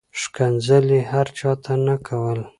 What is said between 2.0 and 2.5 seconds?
کول.